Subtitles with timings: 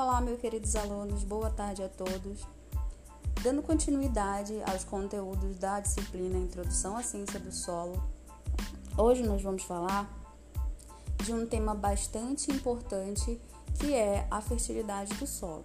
[0.00, 2.46] Olá, meus queridos alunos, boa tarde a todos.
[3.42, 8.00] Dando continuidade aos conteúdos da disciplina Introdução à Ciência do Solo,
[8.96, 10.08] hoje nós vamos falar
[11.24, 13.40] de um tema bastante importante
[13.80, 15.64] que é a fertilidade do solo.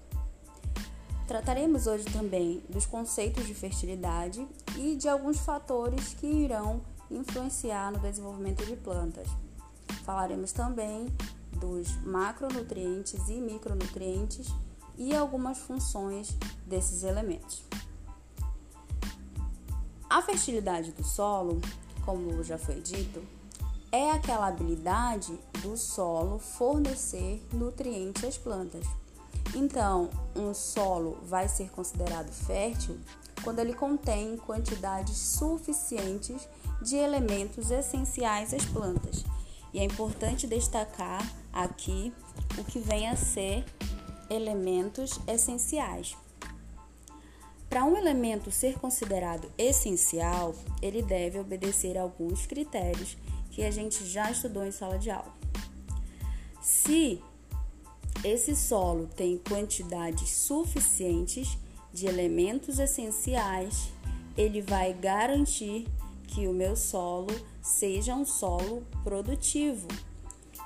[1.28, 6.82] Trataremos hoje também dos conceitos de fertilidade e de alguns fatores que irão
[7.12, 9.28] influenciar no desenvolvimento de plantas.
[10.04, 11.08] Falaremos também
[11.64, 14.54] dos macronutrientes e micronutrientes
[14.98, 16.36] e algumas funções
[16.68, 17.64] desses elementos.
[20.10, 21.62] A fertilidade do solo,
[22.04, 23.24] como já foi dito,
[23.92, 28.86] é aquela habilidade do solo fornecer nutrientes às plantas.
[29.56, 33.00] Então, um solo vai ser considerado fértil
[33.42, 36.48] quando ele contém quantidades suficientes
[36.82, 39.24] de elementos essenciais às plantas.
[39.74, 41.24] E é importante destacar
[41.54, 42.12] aqui
[42.58, 43.64] o que vem a ser
[44.30, 46.18] elementos essenciais.
[47.70, 53.18] Para um elemento ser considerado essencial, ele deve obedecer a alguns critérios
[53.52, 55.34] que a gente já estudou em sala de aula.
[56.62, 57.22] Se
[58.24, 61.58] esse solo tem quantidades suficientes
[61.92, 63.92] de elementos essenciais,
[64.38, 65.88] ele vai garantir
[66.28, 67.28] que o meu solo
[67.62, 69.88] seja um solo produtivo.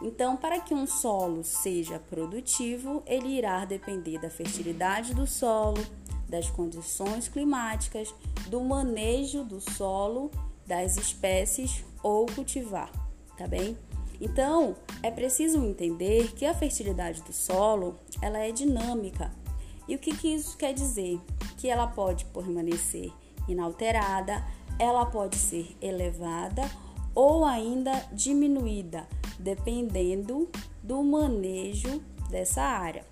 [0.01, 5.83] Então, para que um solo seja produtivo, ele irá depender da fertilidade do solo,
[6.29, 8.13] das condições climáticas,
[8.47, 10.29] do manejo do solo,
[10.65, 12.91] das espécies ou cultivar,
[13.37, 13.77] tá bem?
[14.19, 19.31] Então, é preciso entender que a fertilidade do solo, ela é dinâmica.
[19.87, 21.19] E o que, que isso quer dizer?
[21.57, 23.11] Que ela pode permanecer
[23.47, 24.43] inalterada,
[24.77, 26.63] ela pode ser elevada
[27.15, 29.07] ou ainda diminuída,
[29.39, 30.49] dependendo
[30.83, 33.05] do manejo dessa área.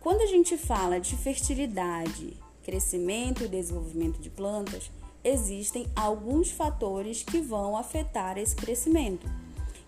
[0.00, 4.90] Quando a gente fala de fertilidade, crescimento e desenvolvimento de plantas,
[5.24, 9.26] existem alguns fatores que vão afetar esse crescimento.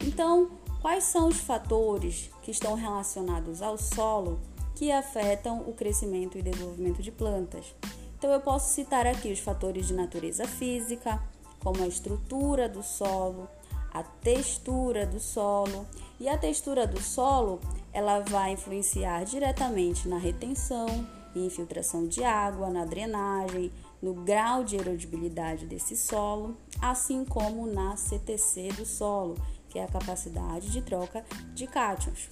[0.00, 0.50] Então,
[0.82, 4.40] quais são os fatores que estão relacionados ao solo
[4.74, 7.72] que afetam o crescimento e desenvolvimento de plantas?
[8.18, 11.22] Então, eu posso citar aqui os fatores de natureza física,
[11.60, 13.48] como a estrutura do solo,
[13.92, 15.86] a textura do solo.
[16.20, 17.60] E a textura do solo,
[17.92, 20.86] ela vai influenciar diretamente na retenção
[21.34, 27.96] e infiltração de água, na drenagem, no grau de erodibilidade desse solo, assim como na
[27.96, 29.36] CTC do solo,
[29.68, 32.30] que é a capacidade de troca de cátions.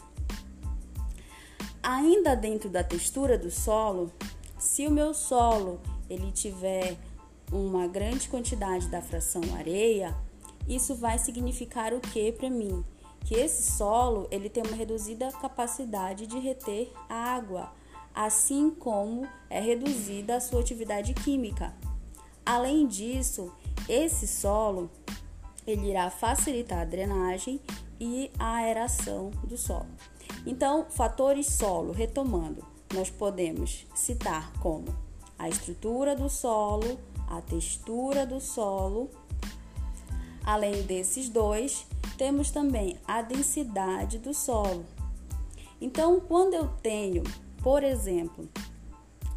[1.83, 4.11] Ainda dentro da textura do solo,
[4.59, 6.97] se o meu solo ele tiver
[7.53, 10.17] uma grande quantidade da fração areia,
[10.69, 12.85] isso vai significar o que para mim?
[13.25, 17.73] Que esse solo ele tem uma reduzida capacidade de reter água,
[18.15, 21.75] assim como é reduzida a sua atividade química.
[22.45, 23.53] Além disso,
[23.89, 24.91] esse solo
[25.67, 27.61] ele irá facilitar a drenagem
[28.01, 29.89] e a aeração do solo.
[30.47, 32.65] Então, fatores solo, retomando,
[32.95, 34.87] nós podemos citar como
[35.39, 39.11] a estrutura do solo, a textura do solo.
[40.45, 44.85] Além desses dois, temos também a densidade do solo.
[45.81, 47.23] Então, quando eu tenho,
[47.63, 48.49] por exemplo,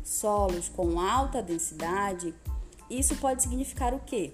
[0.03, 2.33] solos com alta densidade,
[2.89, 4.33] isso pode significar o quê?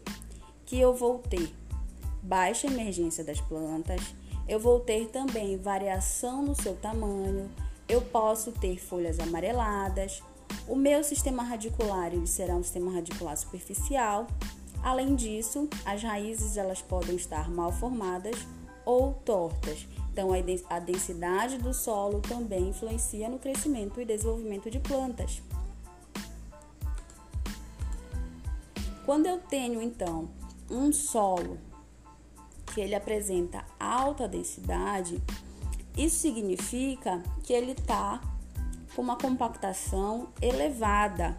[0.66, 1.54] Que eu vou ter
[2.22, 4.02] baixa emergência das plantas,
[4.48, 7.50] eu vou ter também variação no seu tamanho,
[7.88, 10.22] eu posso ter folhas amareladas,
[10.68, 14.28] o meu sistema radicular ele será um sistema radicular superficial.
[14.82, 18.36] Além disso, as raízes elas podem estar mal formadas
[18.84, 19.88] ou tortas.
[20.12, 20.30] Então,
[20.70, 25.42] a densidade do solo também influencia no crescimento e desenvolvimento de plantas.
[29.06, 30.30] Quando eu tenho então
[30.70, 31.60] um solo
[32.74, 35.22] que ele apresenta alta densidade,
[35.96, 38.20] isso significa que ele está
[38.96, 41.38] com uma compactação elevada.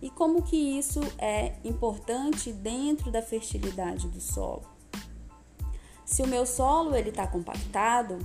[0.00, 4.62] E como que isso é importante dentro da fertilidade do solo?
[6.04, 8.18] Se o meu solo ele está compactado,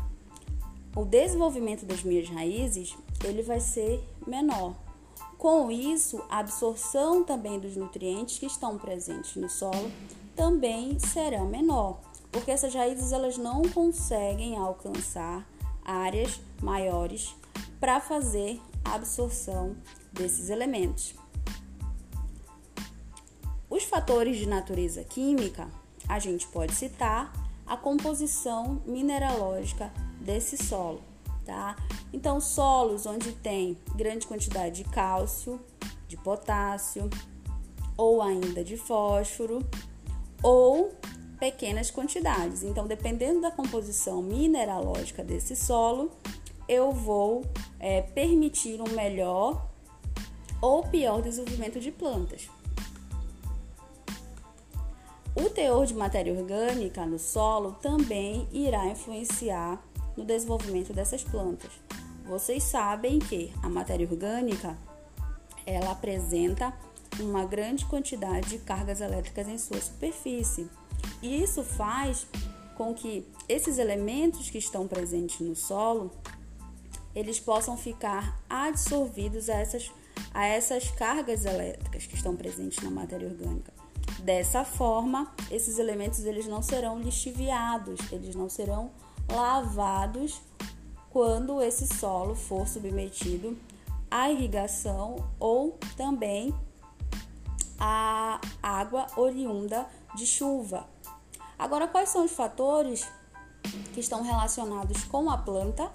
[0.95, 4.75] o desenvolvimento das minhas raízes ele vai ser menor.
[5.37, 9.91] Com isso, a absorção também dos nutrientes que estão presentes no solo
[10.35, 11.99] também será menor,
[12.31, 15.47] porque essas raízes elas não conseguem alcançar
[15.83, 17.35] áreas maiores
[17.81, 19.75] para fazer a absorção
[20.13, 21.15] desses elementos.
[23.67, 25.67] Os fatores de natureza química,
[26.07, 27.33] a gente pode citar
[27.65, 31.01] a composição mineralógica desse solo,
[31.43, 31.75] tá?
[32.13, 35.59] Então, solos onde tem grande quantidade de cálcio,
[36.07, 37.09] de potássio
[37.97, 39.59] ou ainda de fósforo
[40.43, 40.93] ou
[41.39, 42.61] pequenas quantidades.
[42.61, 46.11] Então, dependendo da composição mineralógica desse solo,
[46.71, 47.43] eu vou
[47.81, 49.67] é, permitir um melhor
[50.61, 52.49] ou pior desenvolvimento de plantas.
[55.35, 59.83] O teor de matéria orgânica no solo também irá influenciar
[60.15, 61.71] no desenvolvimento dessas plantas.
[62.25, 64.77] Vocês sabem que a matéria orgânica
[65.65, 66.73] ela apresenta
[67.19, 70.69] uma grande quantidade de cargas elétricas em sua superfície.
[71.21, 72.25] E isso faz
[72.77, 76.11] com que esses elementos que estão presentes no solo
[77.15, 79.91] eles possam ficar absorvidos a essas,
[80.33, 83.73] a essas cargas elétricas que estão presentes na matéria orgânica.
[84.19, 88.91] Dessa forma, esses elementos eles não serão lixiviados, eles não serão
[89.31, 90.41] lavados
[91.09, 93.57] quando esse solo for submetido
[94.09, 96.53] à irrigação ou também
[97.79, 100.87] à água oriunda de chuva.
[101.57, 103.07] Agora, quais são os fatores
[103.93, 105.91] que estão relacionados com a planta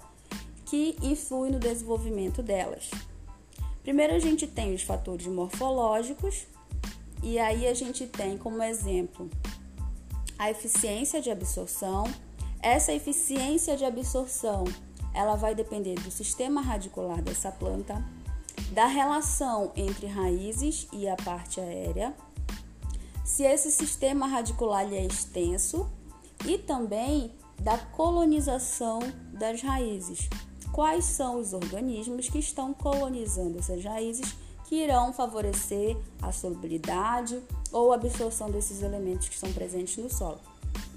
[0.67, 2.91] que influem no desenvolvimento delas?
[3.81, 6.45] Primeiro, a gente tem os fatores morfológicos,
[7.23, 9.29] e aí a gente tem como exemplo
[10.37, 12.03] a eficiência de absorção.
[12.61, 14.65] Essa eficiência de absorção,
[15.13, 18.03] ela vai depender do sistema radicular dessa planta,
[18.71, 22.13] da relação entre raízes e a parte aérea,
[23.23, 25.89] se esse sistema radicular é extenso
[26.45, 27.31] e também
[27.61, 28.99] da colonização
[29.33, 30.29] das raízes.
[30.71, 34.35] Quais são os organismos que estão colonizando essas raízes
[34.67, 37.41] que irão favorecer a solubilidade
[37.71, 40.39] ou absorção desses elementos que estão presentes no solo.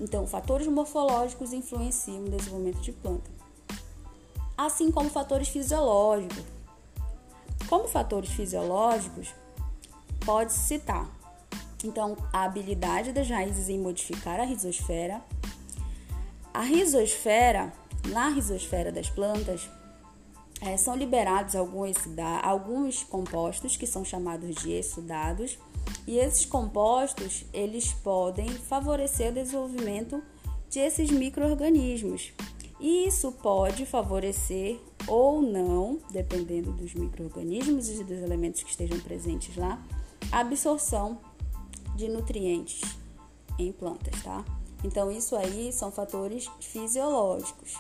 [0.01, 3.31] Então, fatores morfológicos influenciam o desenvolvimento de planta,
[4.57, 6.45] assim como fatores fisiológicos.
[7.69, 9.33] Como fatores fisiológicos,
[10.25, 11.09] pode citar
[11.85, 15.23] então a habilidade das raízes em modificar a rizosfera.
[16.53, 17.73] A rizosfera,
[18.09, 19.69] na rizosfera das plantas,
[20.61, 21.97] é, são liberados alguns,
[22.43, 25.59] alguns compostos que são chamados de exudados
[26.07, 30.23] e esses compostos eles podem favorecer o desenvolvimento
[30.71, 32.33] desses microorganismos
[32.79, 39.57] e isso pode favorecer ou não, dependendo dos microorganismos e dos elementos que estejam presentes
[39.57, 39.83] lá,
[40.33, 41.19] a absorção
[41.95, 42.81] de nutrientes
[43.59, 44.45] em plantas, tá?
[44.83, 47.75] Então isso aí são fatores fisiológicos.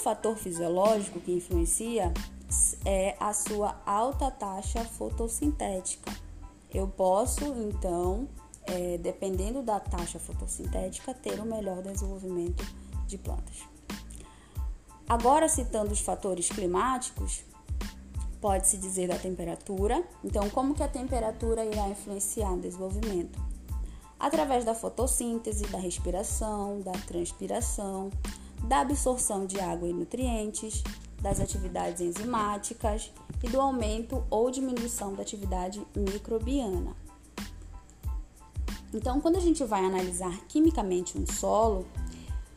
[0.00, 2.12] Fator fisiológico que influencia
[2.84, 6.10] é a sua alta taxa fotossintética.
[6.72, 8.26] Eu posso, então,
[8.64, 12.64] é, dependendo da taxa fotossintética, ter um melhor desenvolvimento
[13.06, 13.58] de plantas.
[15.06, 17.44] Agora, citando os fatores climáticos,
[18.40, 20.02] pode-se dizer da temperatura.
[20.24, 23.38] Então, como que a temperatura irá influenciar no desenvolvimento?
[24.18, 28.10] Através da fotossíntese, da respiração, da transpiração,
[28.64, 30.82] da absorção de água e nutrientes,
[31.20, 33.12] das atividades enzimáticas
[33.42, 36.96] e do aumento ou diminuição da atividade microbiana.
[38.92, 41.86] Então, quando a gente vai analisar quimicamente um solo,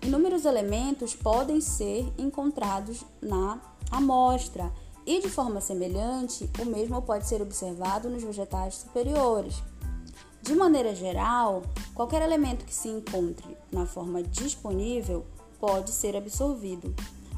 [0.01, 4.71] inúmeros elementos podem ser encontrados na amostra
[5.05, 9.61] e, de forma semelhante, o mesmo pode ser observado nos vegetais superiores.
[10.41, 11.61] De maneira geral,
[11.93, 15.25] qualquer elemento que se encontre na forma disponível
[15.63, 16.93] pode ser absorvido.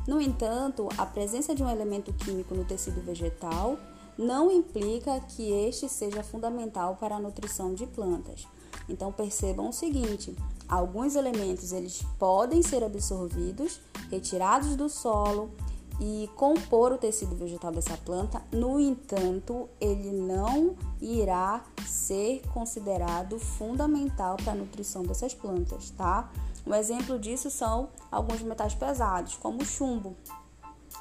[0.08, 3.78] No entanto, a presença de um elemento químico no tecido vegetal
[4.18, 8.48] não implica que este seja fundamental para a nutrição de plantas.
[8.90, 10.36] Então percebam o seguinte:
[10.68, 13.80] alguns elementos eles podem ser absorvidos,
[14.10, 15.52] retirados do solo
[16.00, 18.42] e compor o tecido vegetal dessa planta.
[18.52, 26.30] No entanto, ele não irá ser considerado fundamental para a nutrição dessas plantas, tá?
[26.66, 30.16] Um exemplo disso são alguns metais pesados, como o chumbo.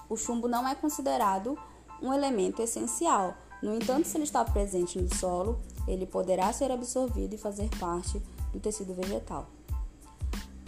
[0.08, 1.58] O chumbo não é considerado
[2.02, 3.34] um elemento essencial.
[3.62, 5.58] No entanto, se ele está presente no solo,
[5.88, 8.22] ele poderá ser absorvido e fazer parte
[8.52, 9.46] do tecido vegetal.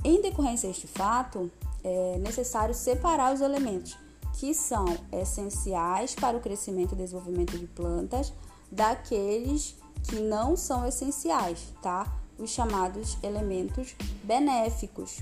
[0.03, 1.51] Em decorrência deste fato,
[1.85, 3.97] é necessário separar os elementos
[4.39, 8.33] que são essenciais para o crescimento e desenvolvimento de plantas
[8.71, 12.21] daqueles que não são essenciais, tá?
[12.39, 15.21] os chamados elementos benéficos.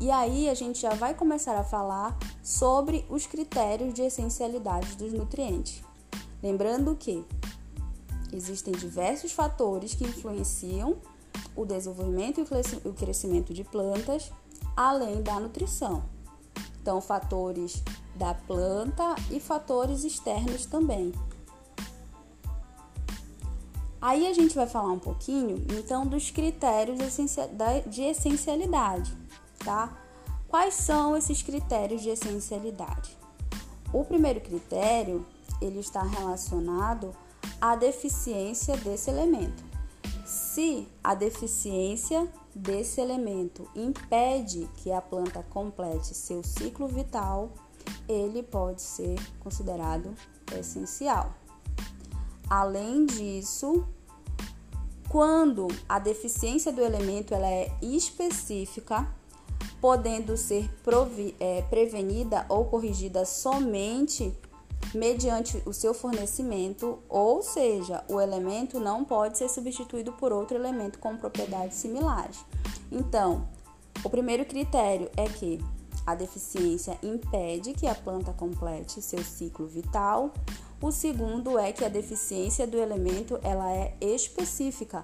[0.00, 5.12] E aí a gente já vai começar a falar sobre os critérios de essencialidade dos
[5.12, 5.82] nutrientes.
[6.42, 7.24] Lembrando que
[8.32, 10.96] existem diversos fatores que influenciam
[11.54, 14.30] o desenvolvimento e o crescimento de plantas,
[14.76, 16.15] além da nutrição.
[16.86, 17.82] Então, fatores
[18.14, 21.10] da planta e fatores externos também.
[24.00, 26.96] Aí a gente vai falar um pouquinho, então, dos critérios
[27.86, 29.12] de essencialidade,
[29.64, 30.00] tá?
[30.46, 33.18] Quais são esses critérios de essencialidade?
[33.92, 35.26] O primeiro critério,
[35.60, 37.12] ele está relacionado
[37.60, 39.64] à deficiência desse elemento.
[40.24, 47.52] Se a deficiência desse elemento impede que a planta complete seu ciclo vital,
[48.08, 50.14] ele pode ser considerado
[50.58, 51.34] essencial.
[52.48, 53.86] Além disso,
[55.10, 59.06] quando a deficiência do elemento ela é específica,
[59.78, 60.70] podendo ser
[61.38, 64.32] é, prevenida ou corrigida somente
[64.96, 70.98] mediante o seu fornecimento, ou seja, o elemento não pode ser substituído por outro elemento
[70.98, 72.44] com propriedades similares.
[72.90, 73.46] Então,
[74.02, 75.62] o primeiro critério é que
[76.06, 80.32] a deficiência impede que a planta complete seu ciclo vital.
[80.80, 85.02] O segundo é que a deficiência do elemento ela é específica,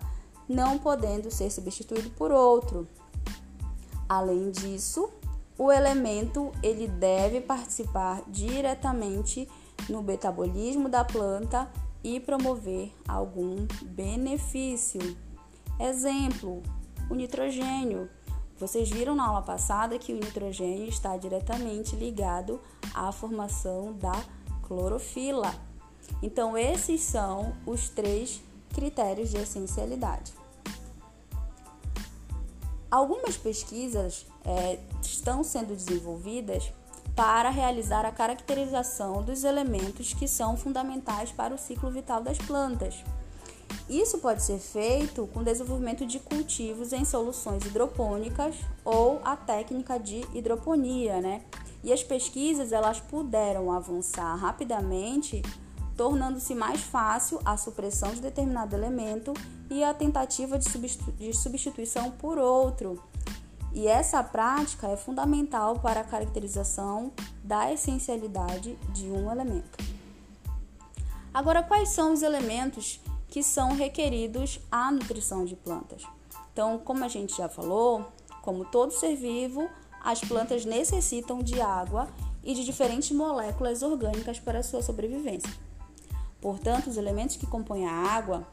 [0.49, 2.87] não podendo ser substituído por outro.
[4.09, 5.11] Além disso,
[5.59, 9.49] o elemento ele deve participar diretamente
[9.89, 11.71] no metabolismo da planta
[12.03, 15.17] e promover algum benefício.
[15.79, 16.63] Exemplo:
[17.11, 18.09] o nitrogênio.
[18.59, 22.61] Vocês viram na aula passada que o nitrogênio está diretamente ligado
[22.95, 24.25] à formação da
[24.63, 25.53] clorofila.
[26.23, 28.41] Então, esses são os três
[28.73, 30.33] critérios de essencialidade.
[32.91, 36.71] Algumas pesquisas é, estão sendo desenvolvidas
[37.15, 43.05] para realizar a caracterização dos elementos que são fundamentais para o ciclo vital das plantas.
[43.89, 50.23] Isso pode ser feito com desenvolvimento de cultivos em soluções hidropônicas ou a técnica de
[50.33, 51.43] hidroponia, né?
[51.85, 55.43] E as pesquisas elas puderam avançar rapidamente,
[55.97, 59.35] tornando-se mais fácil a supressão de determinado elemento
[59.69, 63.03] e a tentativa de substituição por outro
[63.75, 67.13] e essa prática é fundamental para a caracterização
[67.43, 69.79] da essencialidade de um elemento.
[71.33, 76.03] Agora, quais são os elementos que são requeridos à nutrição de plantas?
[76.53, 78.13] Então, como a gente já falou,
[78.43, 79.69] como todo ser vivo,
[80.05, 82.09] as plantas necessitam de água
[82.45, 85.51] e de diferentes moléculas orgânicas para sua sobrevivência.
[86.41, 88.47] Portanto, os elementos que compõem a água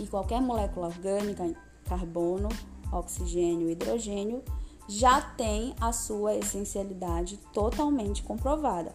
[0.00, 1.54] e qualquer molécula orgânica,
[1.84, 2.48] carbono,
[2.92, 4.42] oxigênio e hidrogênio,
[4.88, 8.94] já tem a sua essencialidade totalmente comprovada.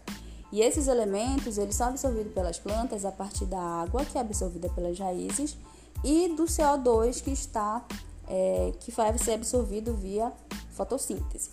[0.52, 4.70] E esses elementos eles são absorvidos pelas plantas a partir da água que é absorvida
[4.70, 5.58] pelas raízes
[6.04, 7.86] e do CO2 que está
[8.28, 10.32] é, que vai ser absorvido via
[10.72, 11.52] fotossíntese.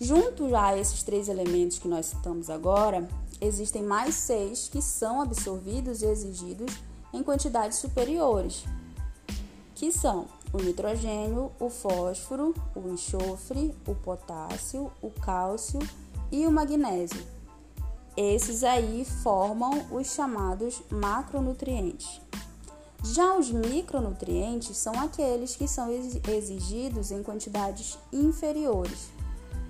[0.00, 3.08] Junto a esses três elementos que nós citamos agora,
[3.40, 6.74] existem mais seis que são absorvidos e exigidos
[7.12, 8.64] em quantidades superiores,
[9.74, 15.80] que são o nitrogênio, o fósforo, o enxofre, o potássio, o cálcio
[16.30, 17.24] e o magnésio.
[18.16, 22.20] Esses aí formam os chamados macronutrientes.
[23.02, 29.10] Já os micronutrientes são aqueles que são exigidos em quantidades inferiores,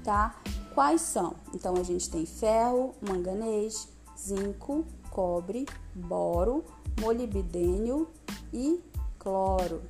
[0.05, 0.39] tá?
[0.75, 1.35] Quais são?
[1.55, 6.65] Então a gente tem ferro, manganês, zinco, cobre, boro,
[7.01, 8.09] molibdênio
[8.53, 8.81] e
[9.19, 9.83] cloro.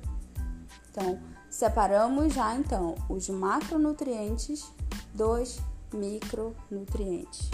[0.95, 4.71] Então, separamos já então os macronutrientes
[5.13, 5.59] dos
[5.93, 7.49] micronutrientes.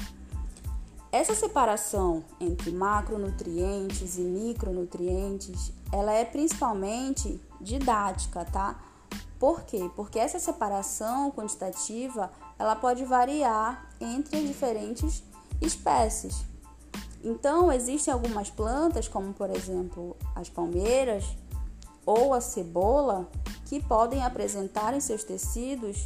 [1.12, 8.80] Essa separação entre macronutrientes e micronutrientes, ela é principalmente didática, tá?
[9.40, 9.90] Por quê?
[9.96, 15.24] Porque essa separação quantitativa, ela pode variar entre as diferentes
[15.60, 16.46] espécies.
[17.24, 21.26] Então, existem algumas plantas, como por exemplo as palmeiras,
[22.06, 23.28] ou a cebola
[23.66, 26.04] que podem apresentar em seus tecidos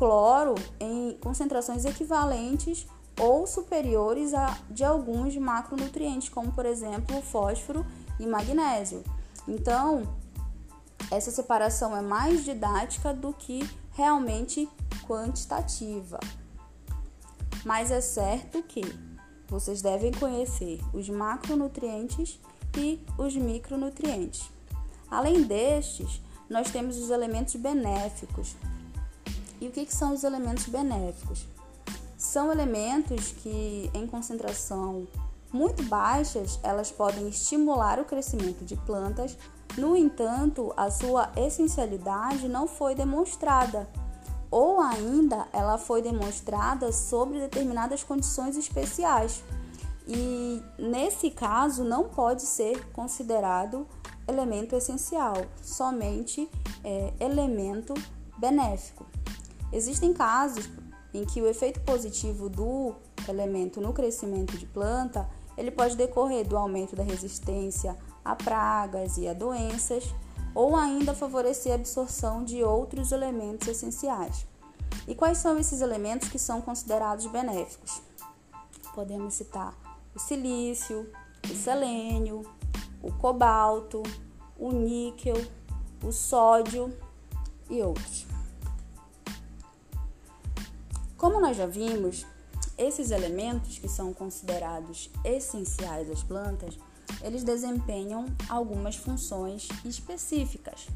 [0.00, 2.86] cloro em concentrações equivalentes
[3.20, 7.84] ou superiores a de alguns macronutrientes, como por exemplo fósforo
[8.18, 9.04] e magnésio.
[9.46, 10.08] Então,
[11.10, 14.66] essa separação é mais didática do que realmente
[15.06, 16.18] quantitativa.
[17.62, 18.80] Mas é certo que
[19.48, 22.40] vocês devem conhecer os macronutrientes
[22.78, 24.50] e os micronutrientes.
[25.10, 28.54] Além destes, nós temos os elementos benéficos.
[29.60, 31.46] E o que, que são os elementos benéficos?
[32.16, 35.06] São elementos que, em concentração
[35.52, 39.36] muito baixas, elas podem estimular o crescimento de plantas.
[39.76, 43.88] No entanto, a sua essencialidade não foi demonstrada,
[44.50, 49.42] ou ainda ela foi demonstrada sobre determinadas condições especiais.
[50.06, 53.86] E nesse caso não pode ser considerado
[54.30, 56.48] elemento essencial, somente
[56.82, 57.94] é, elemento
[58.38, 59.06] benéfico.
[59.72, 60.68] Existem casos
[61.12, 62.94] em que o efeito positivo do
[63.28, 69.28] elemento no crescimento de planta ele pode decorrer do aumento da resistência a pragas e
[69.28, 70.04] a doenças,
[70.54, 74.46] ou ainda favorecer a absorção de outros elementos essenciais.
[75.06, 78.02] E quais são esses elementos que são considerados benéficos?
[78.94, 79.74] Podemos citar
[80.14, 81.10] o silício,
[81.44, 82.42] o selênio,
[83.20, 84.02] cobalto,
[84.58, 85.36] o níquel,
[86.02, 86.96] o sódio
[87.68, 88.26] e outros.
[91.16, 92.26] Como nós já vimos,
[92.78, 96.78] esses elementos que são considerados essenciais às plantas,
[97.22, 100.86] eles desempenham algumas funções específicas.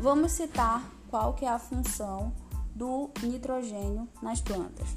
[0.00, 2.32] Vamos citar qual que é a função
[2.74, 4.88] do nitrogênio nas plantas.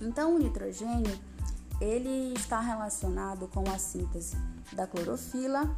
[0.00, 1.18] Então, o nitrogênio
[1.80, 4.36] ele está relacionado com a síntese
[4.74, 5.76] da clorofila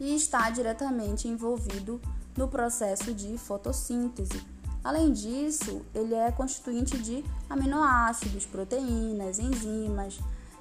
[0.00, 2.00] e está diretamente envolvido
[2.36, 4.42] no processo de fotossíntese.
[4.82, 10.18] Além disso, ele é constituinte de aminoácidos, proteínas, enzimas.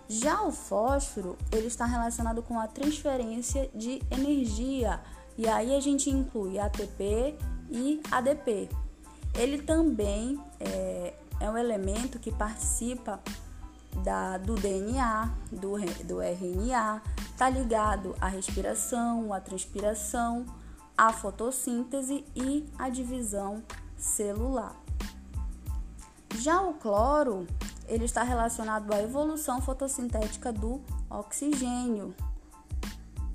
[0.07, 5.01] Já o fósforo, ele está relacionado com a transferência de energia,
[5.37, 7.37] e aí a gente inclui ATP
[7.69, 8.69] e ADP.
[9.35, 13.19] Ele também é, é um elemento que participa
[14.03, 20.45] da, do DNA, do, do RNA, está ligado à respiração, à transpiração,
[20.97, 23.63] à fotossíntese e à divisão
[23.97, 24.75] celular.
[26.39, 27.47] Já o cloro,
[27.87, 32.15] ele está relacionado à evolução fotossintética do oxigênio.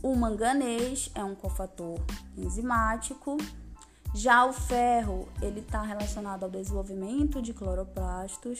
[0.03, 1.99] O manganês é um cofator
[2.37, 3.37] enzimático.
[4.15, 8.59] Já o ferro, ele está relacionado ao desenvolvimento de cloroplastos.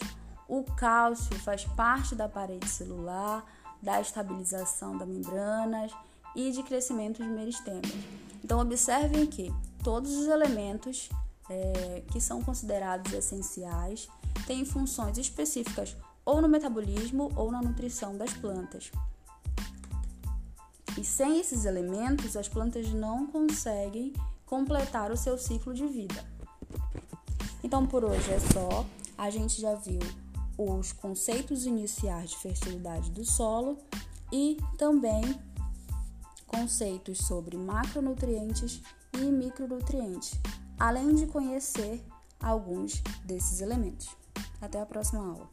[0.49, 3.45] O cálcio faz parte da parede celular,
[3.83, 5.93] da estabilização das membranas
[6.35, 7.93] e de crescimento de meristemas.
[8.43, 9.53] Então, observem que
[9.85, 11.11] todos os elementos
[11.51, 14.09] é, que são considerados essenciais
[14.47, 18.91] têm funções específicas ou no metabolismo ou na nutrição das plantas.
[20.97, 24.13] E sem esses elementos, as plantas não conseguem
[24.47, 26.25] completar o seu ciclo de vida.
[27.63, 28.85] Então, por hoje é só.
[29.17, 30.01] A gente já viu
[30.59, 33.79] os conceitos iniciais de fertilidade do solo
[34.33, 35.23] e também
[36.47, 38.83] conceitos sobre macronutrientes
[39.15, 40.33] e micronutrientes,
[40.79, 42.05] além de conhecer
[42.41, 44.09] alguns desses elementos.
[44.61, 45.49] Até a próxima aula.